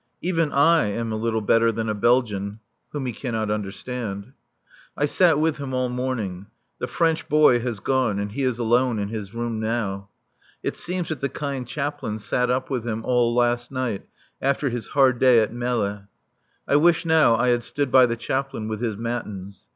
[0.23, 2.59] (Even I am a little better than a Belgian
[2.91, 4.33] whom he cannot understand.)
[4.97, 6.47] I sat with him all morning.
[6.79, 10.09] The French boy has gone and he is alone in his room now.
[10.63, 14.07] It seems that the kind Chaplain sat up with him all last night
[14.41, 16.07] after his hard day at Melle.
[16.67, 19.67] (I wish now I had stood by the Chaplain with his Matins.